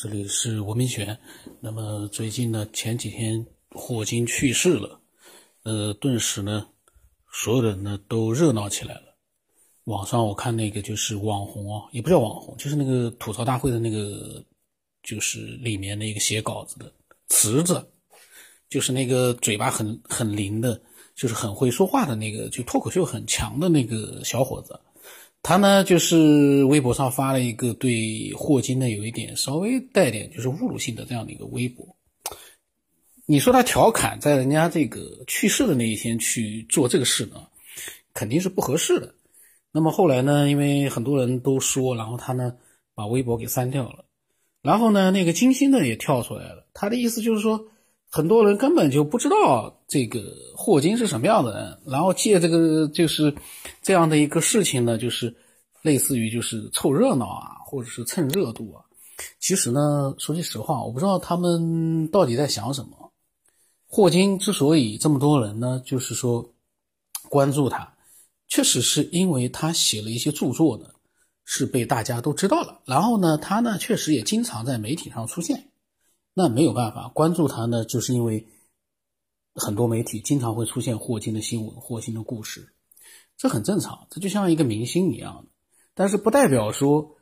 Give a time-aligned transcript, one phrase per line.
[0.00, 1.18] 这里是文明轩。
[1.58, 5.00] 那么最近呢，前几天霍金去世了，
[5.64, 6.68] 呃，顿时呢，
[7.32, 9.16] 所有人呢都热闹起来了。
[9.86, 14.40] 网上我看那个就是网红哦，也不叫网红，就是那个吐槽大会的那个，
[15.02, 16.92] 就是里面那个写稿子的
[17.30, 17.84] 池子，
[18.68, 20.80] 就是那个嘴巴很很灵的，
[21.16, 24.78] 就是很会说话的那个，就脱口秀很强的那个小伙子。
[25.42, 31.86] 他呢，就是微博上发了一个对霍金呢有一点稍微带点就是侮辱性的这样的一个微博。
[33.24, 37.46] 你说他调侃在人家这个去世的那一天去做这个事呢，
[38.14, 39.14] 肯定是不合适的。
[39.70, 42.54] 那么后来呢，因为很多人都说，然后他呢
[42.94, 44.04] 把微博给删掉了。
[44.62, 47.68] 然后呢，那个金星呢也跳出来了，他的意思就是说，
[48.10, 50.20] 很多人根本就不知道这个
[50.56, 53.34] 霍金是什么样的人，然后借这个就是。
[53.80, 55.34] 这样的一个事情呢，就是
[55.80, 58.84] 类似于就是凑热闹啊，或者是蹭热度啊。
[59.40, 63.10] 其实呢，说句实话，我不知道他们到底在想什么。
[63.86, 66.52] 霍金之所以这么多人呢，就是说
[67.30, 67.90] 关注他，
[68.46, 70.84] 确实是因为他写了一些著作呢，
[71.46, 72.80] 是被大家都知道了。
[72.84, 75.67] 然后呢，他呢确实也经常在媒体上出现。
[76.38, 78.46] 那没有办法关注他呢，就是因为
[79.56, 82.72] 很多媒体经常会出现霍金的新闻、霍金的故事。
[83.36, 85.48] 这很正常，这就像一个明星一样，
[85.94, 87.16] 但是不代表说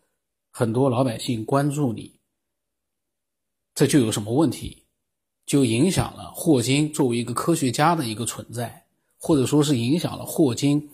[0.50, 2.20] 很多老百姓关注你，
[3.74, 4.84] 这就有什么问题，
[5.46, 8.84] 就影响了霍金作为一个科学家的一个存在，
[9.16, 10.90] 或者说是影响了霍金，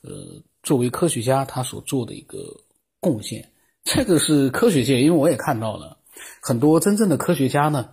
[0.00, 2.58] 呃，作为科学家他所做的一个
[3.00, 3.52] 贡献。
[3.84, 5.95] 这个是科学界，因为我也看到了
[6.40, 7.92] 很多真正的科学家呢，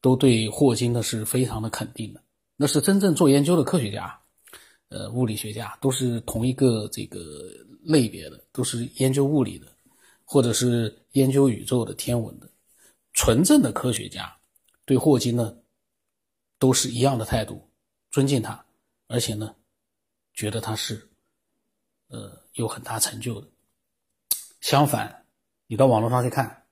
[0.00, 2.22] 都对霍金呢是非常的肯定的，
[2.56, 4.20] 那是真正做研究的科学家。
[4.90, 7.18] 呃，物理学家都是同一个这个
[7.82, 9.66] 类别的，都是研究物理的，
[10.24, 12.48] 或者是研究宇宙的天文的，
[13.12, 14.36] 纯正的科学家，
[14.84, 15.56] 对霍金呢，
[16.60, 17.68] 都是一样的态度，
[18.12, 18.64] 尊敬他，
[19.08, 19.56] 而且呢，
[20.32, 21.08] 觉得他是，
[22.08, 23.48] 呃，有很大成就的。
[24.60, 25.26] 相反，
[25.66, 26.63] 你到网络上去看，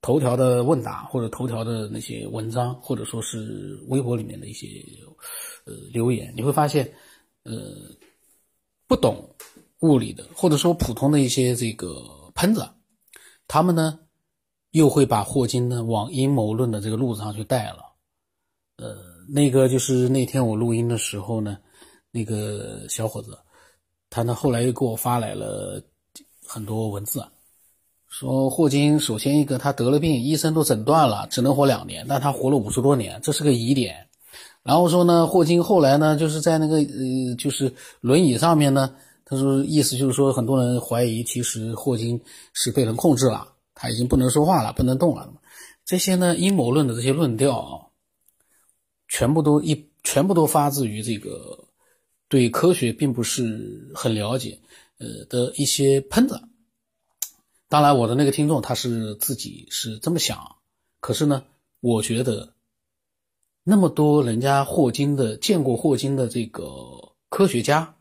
[0.00, 4.66] 头条的问答或者头条的那些文章，或者说是微博里面的一些
[5.64, 6.92] 呃留言，你会发现。
[7.44, 7.54] 呃，
[8.86, 9.34] 不懂
[9.78, 12.68] 物理的，或者说普通的一些这个喷子，
[13.46, 14.00] 他们呢
[14.72, 17.94] 又会把霍金呢往阴谋论的这个路子上去带了。
[18.76, 21.56] 呃，那个就是那天我录音的时候呢，
[22.10, 23.38] 那个小伙子，
[24.10, 25.82] 他呢后来又给我发来了
[26.46, 27.24] 很多文字，
[28.08, 34.06] 说霍金首先一个他得了病，医生都诊断了只能活两年，但他活了五十多年，这是个疑点。
[34.62, 38.94] 然后说呢，霍金后来呢，就是在那个呃，就是轮椅上面呢。
[39.30, 42.18] 他说，意思就是说，很多人怀疑，其实霍金
[42.54, 45.30] 是被人控制了，他已经不能说话了，不能动了。
[45.84, 47.72] 这些呢，阴谋论的这些论调啊，
[49.06, 51.62] 全部都一全部都发自于这个
[52.26, 54.58] 对科学并不是很了解
[54.98, 56.40] 呃的一些喷子。
[57.68, 60.56] 当然，我的那个听众他是自己是这么想，
[61.00, 61.44] 可是呢，
[61.80, 62.54] 我觉得。
[63.70, 66.64] 那么多人家霍金的见过霍金的这个
[67.28, 67.96] 科学家，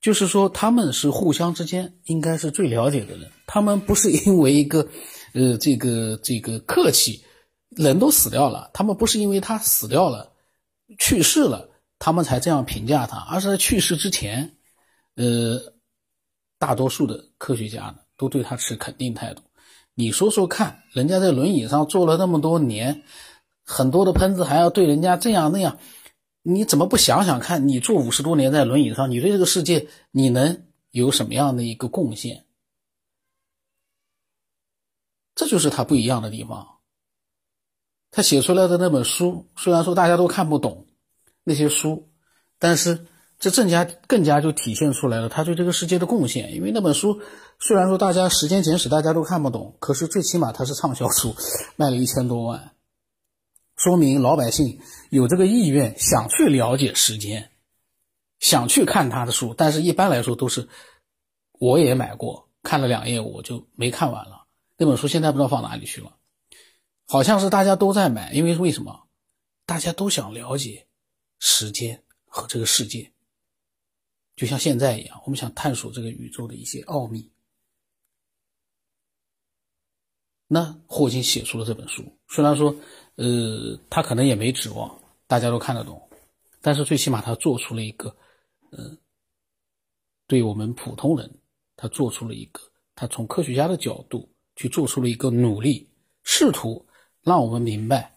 [0.00, 3.30] 就是说他们是互相之间应该是最了解的人。
[3.46, 4.88] 他们不是因为一个，
[5.34, 7.22] 呃，这个这个客气，
[7.68, 10.32] 人都死掉了，他们不是因为他死掉了，
[10.98, 11.68] 去世了，
[11.98, 14.56] 他们才这样评价他，而是在去世之前，
[15.16, 15.74] 呃，
[16.58, 19.42] 大多数的科学家呢都对他持肯定态度。
[19.94, 23.02] 你说说看，人家在轮椅上坐了那么多年。
[23.64, 25.78] 很多的喷子还要对人家这样那样，
[26.42, 27.68] 你怎么不想想看？
[27.68, 32.44] 你坐五十多年在轮椅上，你对这个世界你能有什么样的一个贡献？
[35.34, 36.66] 这就是他不一样的地方。
[38.10, 40.86] 他写出来的那本书，虽然说大家都看不懂
[41.44, 42.10] 那些书，
[42.58, 43.06] 但是
[43.42, 46.54] 这更加更加就体现出来了他对这个世界的贡献。
[46.54, 47.20] 因为那本书
[47.58, 51.34] 虽然说大家《时间简史》大家都看不懂，可是最起码它是畅销书，
[51.74, 52.76] 卖了一千多万。
[53.76, 54.78] 说明老百姓
[55.10, 57.50] 有这个意愿，想去了解时间，
[58.38, 60.68] 想去看他的书，但是一般来说都是，
[61.58, 64.46] 我也买过，看了两页我就没看完了。
[64.76, 66.12] 那本书现在不知道放哪里去了，
[67.08, 69.00] 好像是大家都在买，因为为什么？
[69.66, 70.86] 大家都想了解
[71.40, 73.11] 时间和这个世界，
[74.36, 77.30] 就像现在一样，我们想探索这个宇宙的一些奥秘。
[80.46, 82.74] 那霍金写出了这本书，虽然说。
[83.16, 86.08] 呃，他可能也没指望大家都看得懂，
[86.62, 88.08] 但是最起码他做出了一个，
[88.70, 88.96] 呃，
[90.26, 91.30] 对我们普通人，
[91.76, 92.62] 他做出了一个，
[92.94, 95.86] 他从科学家的角度去做出了一个努力，
[96.22, 96.42] 试。
[96.42, 96.84] 试图
[97.20, 98.12] 让我们明白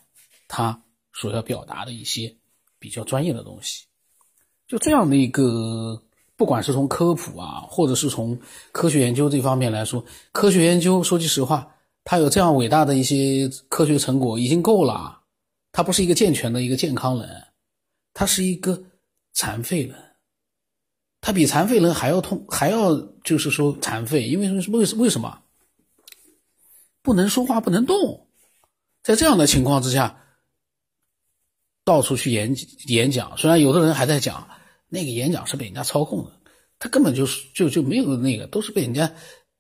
[0.48, 0.84] 他
[1.14, 2.36] 所要表达的一些
[2.80, 3.86] 比较专业的东西。
[4.68, 6.02] 就这样的一个，
[6.36, 8.38] 不管是从科普啊，或者是从
[8.72, 11.68] 科学研究这方面来说，科学研究说句实话，
[12.04, 15.22] 它有这样伟大的一些科学成果已经够了。
[15.72, 17.30] 他不是一个健全的一个健康人，
[18.14, 18.82] 他是一个
[19.34, 19.96] 残废人。
[21.20, 25.42] 他比残废人还要痛，还要就是说残废，因为为什为什么
[27.02, 28.28] 不能说话，不能动？
[29.04, 30.25] 在这样的情况之下，
[31.86, 32.54] 到处去演
[32.88, 34.50] 演讲，虽然有的人还在讲。
[34.88, 36.32] 那个演讲是被人家操控的，
[36.78, 39.12] 他根本就是就就没有那个，都是被人家，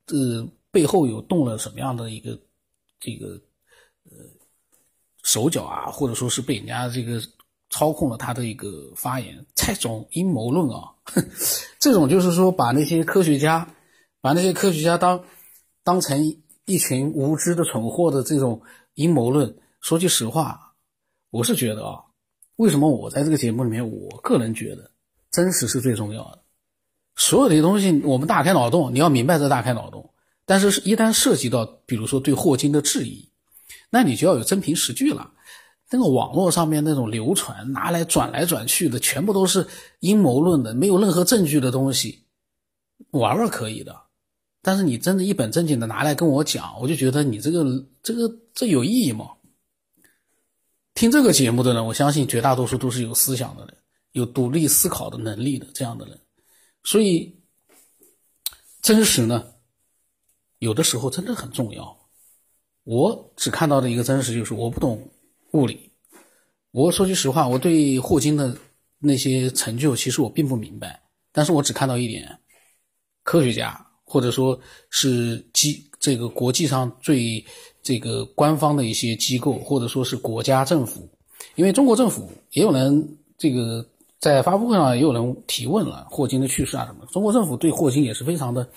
[0.06, 2.39] 呃，背后有动了什么样的一个
[3.00, 3.30] 这个
[4.06, 4.12] 呃
[5.24, 7.19] 手脚啊，或者说是被人家这个
[7.72, 10.94] 操控了他的一个发言，这种阴谋论啊，
[11.81, 13.75] 这种就是说把那些科学家，
[14.21, 15.25] 把那些科学家当
[15.83, 18.62] 当成一群无知的蠢货的这种
[18.94, 20.75] 阴谋论，说句实话，
[21.31, 22.05] 我是觉得啊，
[22.57, 24.92] 为什么我在这个节目里面，我个人觉得。
[25.31, 26.40] 真实是最重要的，
[27.18, 30.13] 所有的东西我们大开脑洞，你要明白这大开脑洞。
[30.46, 33.28] 但是，一旦涉及到，比如说对霍金的质疑，
[33.90, 35.30] 那你就要有真凭实据了。
[35.92, 39.68] 那个网络上面那种流传、拿来转来转去的，全部都是
[40.00, 42.24] 阴谋论的，没有任何证据的东西，
[43.12, 43.94] 玩玩可以的。
[44.62, 47.66] 但是你真的一本正经的拿来跟我讲，我就觉得你这个
[48.02, 49.31] 这个这有意义吗？
[50.95, 53.77] 听这个节目的人，我相信绝大多数都是有思想的人。
[54.13, 56.18] 有独立思考的能力的这样的人，
[56.86, 57.38] 所以
[58.81, 59.56] 真实呢，
[60.59, 62.07] 有的时候真的很重要。
[62.86, 65.12] 我只看到的一个真实就是我不懂
[65.51, 65.92] 物理。
[66.71, 68.57] 我说句实话，我对霍金的
[69.00, 71.03] 那些成就其实我并不明白，
[71.33, 72.39] 但是我只看到一点：
[73.24, 74.57] 科学家或者说
[74.89, 77.45] 是基这个国际上最
[77.85, 81.07] 这个官方的一些机构，或者说是国家政府，
[81.55, 83.85] 因为中国政府也有人这个。
[84.17, 87.05] 在发布会上也有人提问了霍金的去世啊什么？
[87.11, 88.67] 中国政府对霍金也是非常的，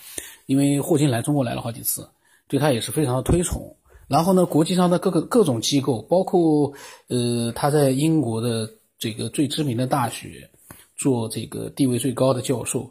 [0.45, 2.07] 因为霍金来中国来了好几次，
[2.47, 3.75] 对他也是非常的推崇。
[4.07, 6.71] 然后呢，国际上的各个各种机构，包括
[7.07, 8.69] 呃他在英国的
[8.99, 10.47] 这个最知名的大学
[10.95, 12.87] 做这个地位最高的教授，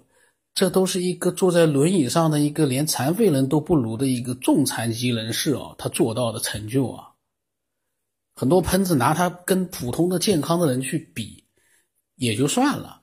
[0.58, 7.10] 这都是一个坐在轮椅上的一个连残废人都不如的一个重残疾人士啊，他做到的成就啊，
[8.34, 11.44] 很多喷子拿他跟普通的健康的人去比。
[12.16, 13.02] 也就算了，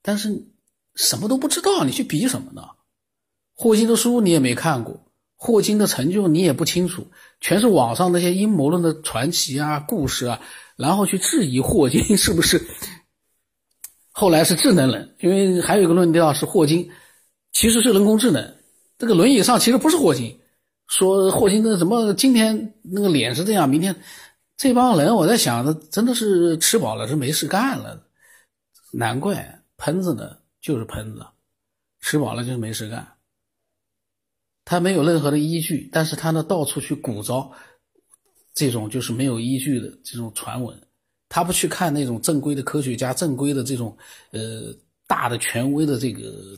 [0.00, 0.46] 但是
[0.94, 2.62] 什么都不知道，你去比什么呢？
[3.52, 7.08] 霍金的书你也没看过，霍金的成就你也不清楚，
[7.40, 10.40] 全是网上那些阴谋论的传奇啊、故事啊，
[10.76, 12.64] 然后去质疑霍金是不是
[14.12, 15.16] 后来是智能人？
[15.20, 16.90] 因为还有一个论调是霍金
[17.52, 18.54] 其实是人工智能，
[18.98, 20.38] 这个轮椅上其实不是霍金，
[20.88, 23.96] 说霍金的怎么今天那个脸是这样，明天
[24.56, 28.06] 这帮人我在想，他真的是吃饱了是没事干了。
[28.92, 31.26] 难怪喷子呢，就是喷子，
[32.00, 33.16] 吃饱了就是没事干。
[34.64, 37.50] 他没有任何的依据，但是他呢到处去鼓噪
[38.54, 40.78] 这种就是没有依据的这种传闻。
[41.32, 43.96] 他不去看那种正规的科学家、正规的这种
[44.32, 44.70] 呃
[45.06, 46.54] 大的权威的这个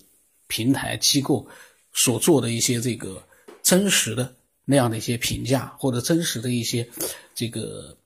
[0.48, 1.46] 平台机构
[1.92, 3.22] 所做的一些这个
[3.62, 4.34] 真实的
[4.64, 6.88] 那样的一些评价，或者真实的一些
[7.36, 7.96] 这个。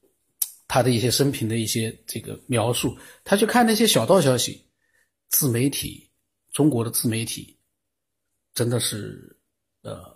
[0.71, 2.95] 他的一些生平的一些这个描述，
[3.25, 4.63] 他去看那些小道消息，
[5.31, 6.07] 自媒体，
[6.53, 7.57] 中国的自媒体，
[8.53, 9.35] 真的是
[9.81, 10.15] 呃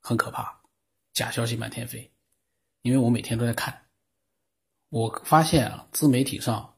[0.00, 0.60] 很可怕，
[1.12, 2.10] 假消息满天飞。
[2.82, 3.80] 因为我每天都在看，
[4.90, 6.74] 我发现啊，自媒体上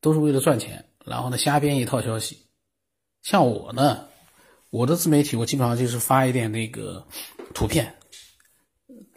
[0.00, 2.46] 都是为了赚钱，然后呢瞎编一套消息。
[3.22, 4.08] 像我呢，
[4.70, 7.06] 我的自媒体我基本上就是发一点那个
[7.52, 7.96] 图片。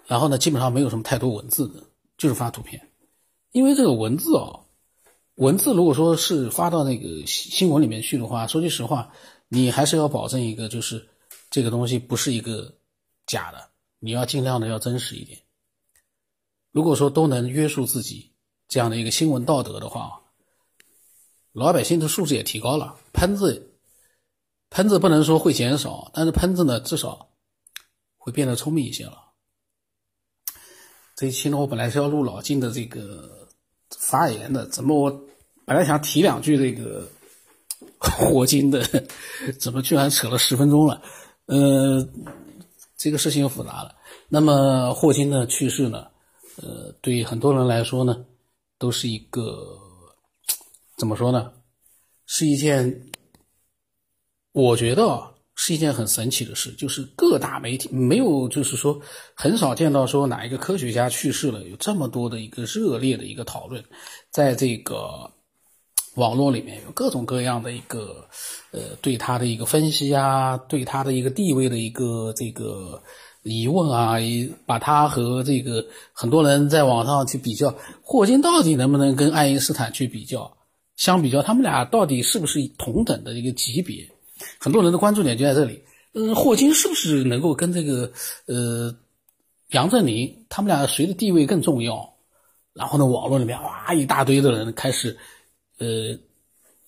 [0.05, 1.81] 然后呢，基本上没有什么太多文字的，
[2.17, 2.91] 就是发图片，
[3.51, 4.59] 因为这个文字啊，
[5.35, 9.13] 文字如果说是发到那个新闻里面去的话，说句实话，
[9.47, 11.07] 你还是要保证一个，就是
[11.49, 12.75] 这个东西不是一个
[13.25, 15.39] 假的，你要尽量的要真实一点。
[16.73, 18.31] 如果说都能约束自己
[18.67, 20.19] 这样的一个新闻道德的话，
[21.51, 23.75] 老百姓的素质也提高了，喷子，
[24.71, 27.29] 喷子不能说会减少，但是喷子呢，至少
[28.17, 29.19] 会变得聪明一些了。
[31.15, 33.47] 这一期呢，我本来是要录老金的这个
[33.95, 35.11] 发言的，怎么我
[35.65, 37.07] 本来想提两句这个
[38.01, 38.83] 霍金的，
[39.61, 40.99] 怎么居然扯了十分钟了？
[41.45, 42.09] 呃，
[42.97, 43.95] 这个事情又复杂了。
[44.27, 46.07] 那么霍金的去世呢，
[46.57, 48.25] 呃，对很多人来说呢，
[48.77, 49.77] 都是一个
[50.97, 51.51] 怎么说呢？
[52.25, 53.09] 是一件
[54.51, 58.99] 我觉得是一件很神奇的事，就是各大媒体没有，就是说
[59.35, 63.83] 很少见到说哪一个科学家去世了，有这么多的一个热烈的一个讨论，
[64.31, 65.29] 在这个
[66.15, 68.27] 网络里面有各种各样的一个
[68.71, 73.01] 呃对他的一个分析啊，对他的一个地位的一个这个
[73.43, 74.15] 疑问啊，
[74.65, 80.51] 把他和这个很多人在网上去比较，霍金到底能不能跟爱因斯坦去比较？
[80.95, 84.07] 相比较，他们俩到底是不是同等的一个级别？
[84.59, 85.81] 很多人的关注点就在这里，
[86.13, 88.11] 嗯，霍金是不是能够跟这个
[88.45, 88.95] 呃
[89.71, 92.13] 杨振宁他们俩谁的地位更重要？
[92.73, 95.17] 然后呢，网络里面哇一大堆的人开始
[95.79, 96.17] 呃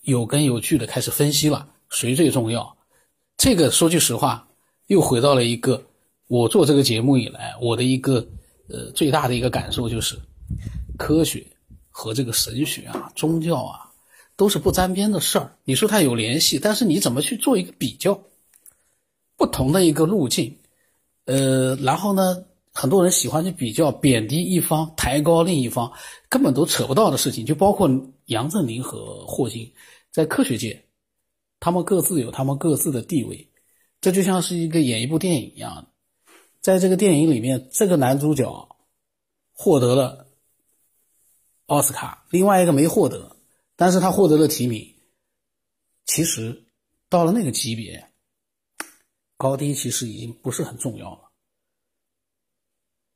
[0.03, 2.77] 有根有据的开始分析了谁最重要。
[3.38, 4.47] 这个说句实话，
[4.88, 5.83] 又回到了一个
[6.27, 8.27] 我做这个节目以来我的一个
[8.67, 10.17] 呃最大的一个感受就是，
[10.98, 11.46] 科学
[11.89, 13.82] 和这个神学啊、宗教啊。
[14.38, 15.55] 都是不沾边的事儿。
[15.63, 18.20] 你说它有联系，但是你怎么去做一个比较？
[19.38, 20.58] 不同的一个路径，
[21.24, 25.89] 呃，然后呢，很多人喜欢去比较，贬低一方，抬高另一方，
[26.27, 27.46] 根本都扯不到的事情。
[27.46, 27.89] 就包括
[28.25, 29.72] 杨振宁和霍金，
[30.12, 30.84] 在科学界，
[31.62, 33.50] 他们各自有他们各自的地位。
[34.01, 35.88] 这就像是一个演一部电影一样，
[36.65, 38.75] 在这个电影里面，这个男主角
[39.53, 40.25] 获得了
[41.67, 43.38] 奥斯卡，另外一个没获得。
[43.75, 44.95] 但是他获得了提名，
[46.05, 46.65] 其实
[47.07, 48.10] 到了那个级别，
[49.38, 51.29] 高低其实已经不是很重要了，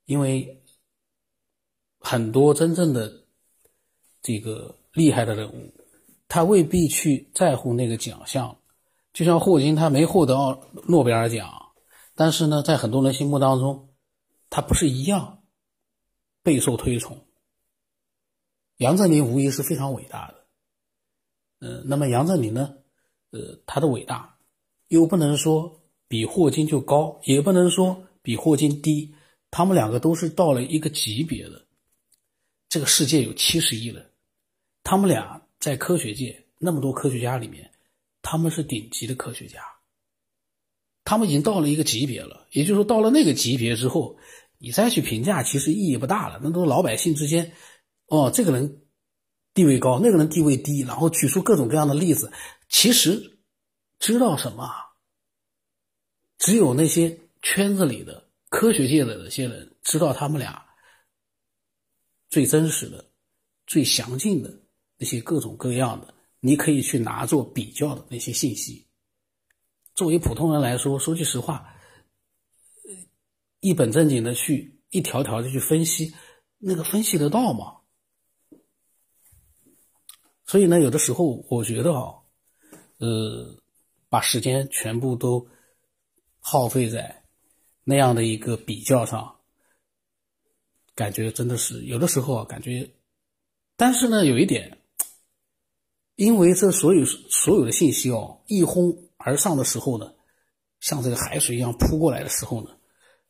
[0.05, 0.61] 因为
[1.97, 3.25] 很多真正的
[4.21, 5.73] 这个厉害的人物，
[6.27, 8.55] 他未必去在乎那个奖项。
[9.11, 10.55] 就像霍金，他没获得奥
[10.87, 11.68] 诺贝尔奖，
[12.19, 13.93] 但是呢，在很多人心目当中，
[14.49, 15.41] 他不是一样
[16.43, 17.25] 备受推崇。
[18.75, 20.45] 杨振宁无疑是非常伟大的。
[21.59, 22.75] 呃，那么杨振宁呢？
[23.31, 24.37] 呃，他的伟大，
[24.89, 29.15] 又不能说比霍金就高，也不能说比霍金低，
[29.49, 31.65] 他们两个都是到了一个级别的。
[32.67, 34.11] 这个世界有七十亿人，
[34.83, 37.71] 他们俩在科学界那么多科学家里面，
[38.21, 39.63] 他们是顶级的科学家。
[41.09, 44.15] 他们已经到了一个级别了，也就是说，到了那个级别之后，
[44.59, 46.39] 你再去评价，其实意义不大了。
[46.43, 47.51] 那都是老百姓之间，
[48.05, 48.83] 哦，这个人。
[49.55, 52.31] 地位高，那个人地位低，然后举出各种各样的例子。
[52.69, 53.39] 其实，
[53.97, 54.69] 知道什么？
[56.37, 60.63] 只有那些圈子里的科学界的那些人知道他们俩
[62.29, 63.09] 最真实的、
[63.65, 64.61] 最详尽的
[64.97, 68.85] 那些各种各样的，你可以去拿做比较的那些信息。
[69.99, 71.75] 作为普通人来说，说句实话，
[73.59, 76.15] 一本正经的去一条条的去分析，
[76.57, 77.81] 那个分析得到吗？
[80.45, 82.15] 所以呢，有的时候我觉得啊，
[82.99, 83.57] 呃，
[84.07, 85.45] 把时间全部都
[86.39, 87.25] 耗费在
[87.83, 89.35] 那样的一个比较上，
[90.95, 92.89] 感觉真的是有的时候啊，感觉。
[93.75, 94.78] 但是呢，有一点，
[96.19, 100.11] 因为这所有所有的信息哦一哄而上的时候呢，
[100.81, 102.71] 像这个海水一样扑过来的时候呢，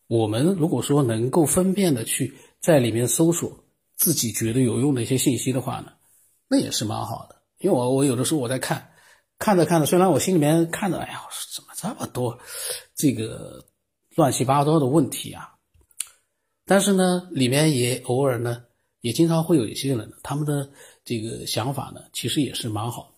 [0.07, 3.63] 我们如果说能够分辨的去在里面搜索
[3.95, 5.93] 自己觉得有用的一些信息的话呢。
[6.47, 8.89] 那也是蛮好的，因为我我有的时候我在看，
[9.37, 11.21] 看着看着，虽然我心里面看着，哎呀，
[11.53, 12.39] 怎么这么多
[12.95, 13.63] 这个
[14.15, 15.53] 乱七八糟的问题啊？
[16.65, 18.63] 但是呢，里面也偶尔呢，
[19.01, 20.71] 也经常会有一些人，他们的
[21.09, 23.15] 这个想法呢，其实也是蛮好。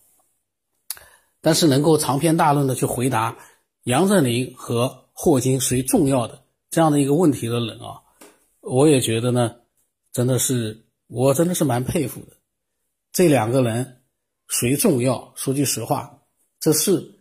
[1.42, 3.36] 但是能够长篇大论的去回答
[3.82, 8.00] 杨振宁和霍金谁重要的这样的一个问题的人啊，
[8.62, 9.56] 我也觉得呢，
[10.10, 12.38] 真的是我真的是蛮佩服的。
[13.12, 14.00] 这两个人
[14.48, 15.34] 谁重要？
[15.36, 16.22] 说句实话，
[16.58, 17.20] 这是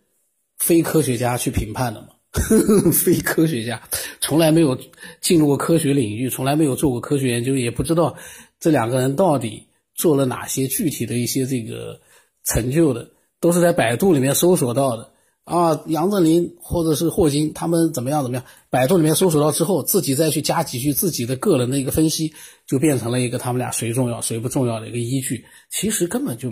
[0.57, 2.07] 非科学家去评判的吗？
[2.93, 3.81] 非科学家
[4.21, 4.79] 从来没有
[5.19, 8.15] 进入过科学领域，从来没有做过科学研究，也不知道
[8.57, 11.99] 这两个人到底做了哪些具体的一些这个
[12.43, 15.11] 成就的，都是在百度里面搜索到的。
[15.43, 18.45] 啊，杨振宁或者是霍金，他们怎么样怎么样？
[18.69, 22.31] 百度里面搜索到之后，自己再去加几句自己的个人的一个分析，
[22.67, 25.43] 就变成了一个他们俩谁重要谁不重要的一个依据。
[25.71, 26.51] 其实根本就，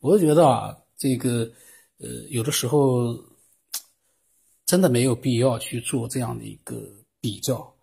[0.00, 1.50] 我就觉得啊，这个
[1.98, 3.16] 呃，有的时候
[4.66, 6.76] 真的没有必要去做这样的一个
[7.22, 7.74] 比较。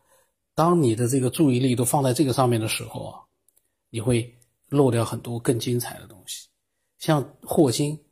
[0.53, 3.19] 当你的这个注意力都放在这个上面的时候啊，
[3.89, 4.35] 你会
[4.71, 6.47] 漏掉很多更精彩的东西。
[6.97, 8.03] 像霍金，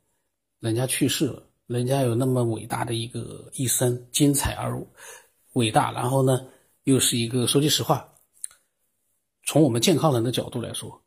[0.60, 1.48] 人家去世了。
[1.66, 4.84] 人家有那么伟大的一个一生，精彩而
[5.52, 6.50] 伟大，然后呢，
[6.82, 8.12] 又是一个说句实话，
[9.44, 11.04] 从我们健康人的角度来说，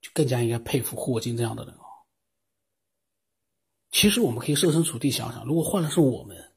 [0.00, 1.84] 就更加应该佩服霍金这样的人哦。
[3.90, 6.54] 其实我们可以设身处地想想，如果换的是我们，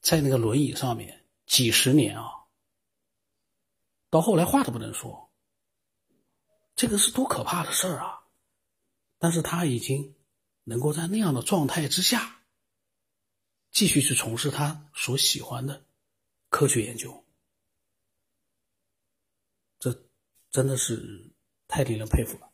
[0.00, 2.24] 在那个轮椅上面几十年啊，
[4.08, 5.25] 到后来话都不能说，
[6.76, 8.20] 这个是多可怕的事儿啊！
[9.18, 10.14] 但是他已经
[10.62, 12.42] 能够在那样的状态之下，
[13.72, 15.82] 继续去从事他所喜欢的
[16.50, 17.24] 科学研究，
[19.80, 20.04] 这
[20.50, 21.32] 真的是
[21.66, 22.48] 太令人佩服了。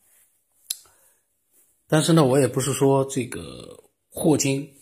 [1.87, 4.81] 但是呢，我也不是说这个霍金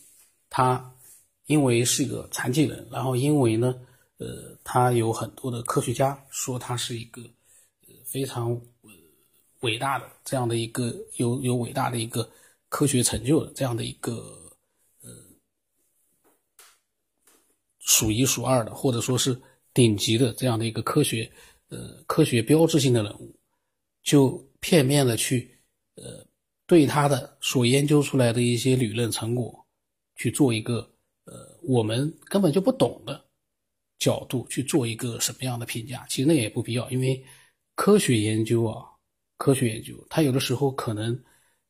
[0.49, 0.95] 他。
[1.47, 3.75] 因为是一个残疾人，然后因为呢，
[4.19, 7.21] 呃，他有很多的科学家说他是一个
[7.89, 8.63] 呃非常
[9.61, 12.29] 伟大的这样的一个有有伟大的一个
[12.69, 14.13] 科学成就的这样的一个
[15.03, 15.11] 呃
[17.79, 19.41] 数一数二的或者说是
[19.73, 21.31] 顶级的这样的一个科学
[21.69, 23.35] 呃科学标志性的人物，
[24.03, 25.59] 就片面的去
[25.95, 26.27] 呃
[26.67, 29.67] 对他的所研究出来的一些理论成果
[30.17, 30.91] 去做一个。
[31.27, 33.25] 呃，我们根本就不懂的
[34.01, 37.25] 角度去做一个什么样的评价，其实那也不必要，因为
[37.77, 38.90] 科学研究啊，
[39.41, 41.19] 科学研究它有的时候可能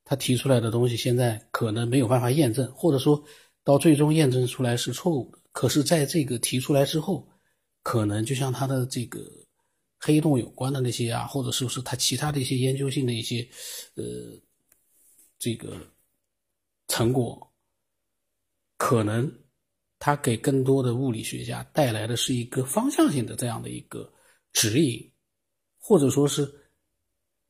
[0.05, 3.23] 它提出来的东西现在可能没有办法验证，或者说
[3.63, 5.39] 到最终验证出来是错误的。
[5.53, 7.29] 可是，在这个提出来之后，
[7.85, 9.21] 可能就像它的这个
[10.01, 13.49] 黑洞有关的那些啊，或者说是它其他的一些研究性的一些
[13.95, 14.05] 呃
[15.39, 15.77] 这个
[16.89, 17.53] 成果，
[18.77, 19.33] 可能。
[20.03, 24.11] 它给更多的物理学家带来的是一个方向性的这样的一个
[24.51, 25.13] 指引，
[25.79, 26.51] 或者说是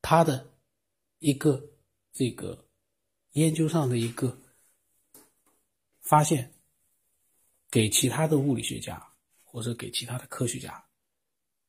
[0.03, 0.53] 他的
[1.19, 1.63] 一个
[2.13, 2.67] 这个
[3.33, 4.39] 研究上的一个
[6.01, 6.53] 发现，
[7.71, 9.13] 给其他的物理学家
[9.45, 10.85] 或者给其他的科学家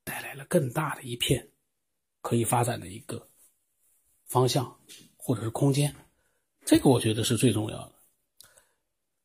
[0.04, 1.52] 带来了更大的一片
[2.22, 3.30] 可以发展的一个
[4.26, 4.80] 方向
[5.16, 5.96] 或者是空间，
[6.66, 7.96] 这个我觉得是最重要的，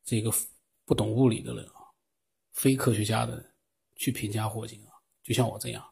[0.03, 0.31] 这个。
[0.87, 1.83] 不懂物理的人啊，
[2.53, 3.53] 非科学家的
[3.97, 5.85] 去评价霍金啊，就像我这样，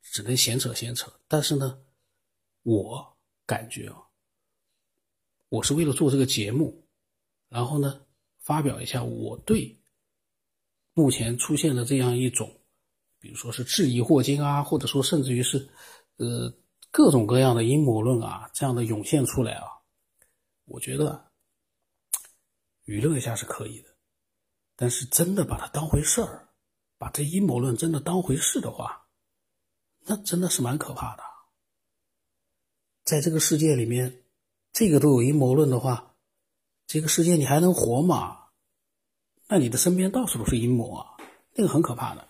[0.00, 1.12] 只能闲扯闲扯。
[1.28, 1.84] 但是呢，
[2.62, 3.96] 我感觉啊，
[5.48, 6.86] 我是为了做这个节目，
[7.48, 8.06] 然后呢，
[8.38, 9.80] 发表一下我对
[10.94, 12.60] 目前出现的这样一种，
[13.18, 15.68] 比如说是质疑霍金啊，或者说甚至于是
[16.16, 16.52] 呃
[16.90, 19.66] 各种各样的阴谋论啊，这样的涌现出来啊，
[20.64, 21.32] 我觉得
[22.84, 23.90] 娱乐一下是可以的。
[24.76, 26.48] 但是真的把它当回事儿，
[26.98, 29.06] 把这阴谋论真的当回事的话，
[30.06, 31.22] 那真的是蛮可怕的。
[33.04, 34.22] 在这个世界里面，
[34.72, 36.14] 这个都有阴谋论的话，
[36.86, 38.38] 这个世界你还能活吗？
[39.48, 41.16] 那你的身边到处都是阴谋啊，
[41.54, 42.28] 那个很可怕的。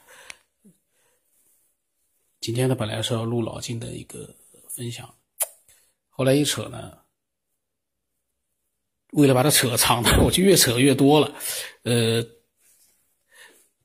[2.40, 4.34] 今天呢，本来是要录老金的一个
[4.68, 5.14] 分享，
[6.10, 6.98] 后来一扯呢。
[9.12, 11.34] 为了把它扯长，我就越扯越多了，
[11.82, 12.26] 呃。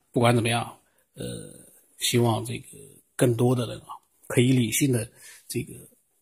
[0.09, 0.79] 不管怎么样，
[1.13, 1.53] 呃，
[1.99, 2.67] 希望这个
[3.15, 3.93] 更多的人啊，
[4.25, 5.07] 可以理性的
[5.47, 5.73] 这个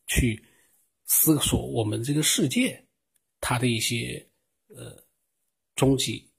[0.06, 0.44] 去
[1.06, 2.86] 思索我们这个世界
[3.40, 4.28] 它的一些
[4.68, 5.02] 呃
[5.76, 6.30] 终极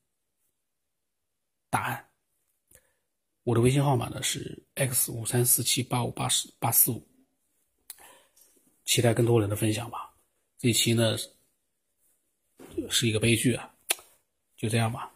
[1.70, 2.10] 答案。
[3.44, 7.06] 我的微信号码呢是 x 五三四七八五八十八四五，
[8.84, 10.12] 期待更多人的分享吧。
[10.58, 11.16] 这期呢
[12.90, 13.72] 是一个悲剧啊，
[14.56, 15.14] 就这样吧。